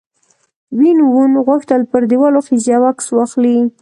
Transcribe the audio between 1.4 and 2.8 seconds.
غوښتل پر دیوال وخیژي